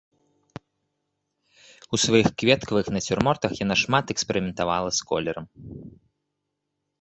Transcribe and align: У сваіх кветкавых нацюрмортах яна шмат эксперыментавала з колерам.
У 1.97 1.99
сваіх 2.03 2.27
кветкавых 2.43 2.85
нацюрмортах 2.95 3.51
яна 3.65 3.75
шмат 3.83 4.05
эксперыментавала 4.15 4.89
з 5.03 5.07
колерам. 5.13 5.45